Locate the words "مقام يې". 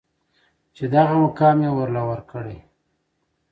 1.23-1.71